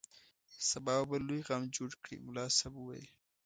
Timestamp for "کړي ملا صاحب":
2.03-2.73